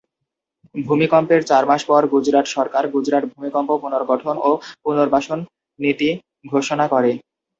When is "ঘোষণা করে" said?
6.51-7.11